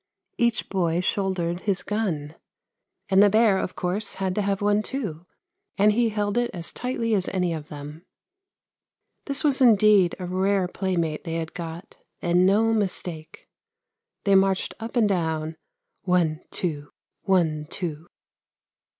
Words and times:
Each 0.39 0.67
boy 0.67 0.99
shouldered 0.99 1.59
his 1.69 1.83
gun, 1.83 2.33
and 3.07 3.21
the 3.21 3.25
WHAT 3.27 3.29
THE 3.29 3.29
MOON 3.29 3.29
SAW 3.29 3.29
261 3.29 3.29
bear, 3.29 3.57
of 3.59 3.75
course, 3.75 4.13
had 4.15 4.33
to 4.33 4.41
have 4.41 4.59
one 4.59 4.81
too, 4.81 5.25
and 5.77 5.91
he 5.91 6.09
held 6.09 6.39
it 6.39 6.49
as 6.55 6.73
tightly 6.73 7.13
as 7.13 7.29
any 7.29 7.53
of 7.53 7.67
them. 7.67 8.03
This 9.25 9.43
was 9.43 9.61
indeed 9.61 10.15
a 10.17 10.25
rare 10.25 10.67
playmate 10.67 11.23
they 11.23 11.35
had 11.35 11.53
got, 11.53 11.97
and 12.19 12.47
no 12.47 12.73
mistake. 12.73 13.47
They 14.23 14.33
marched 14.33 14.73
up 14.79 14.95
and 14.95 15.07
down,' 15.07 15.57
one, 16.01 16.41
two; 16.49 16.89
one, 17.21 17.67
two 17.69 18.07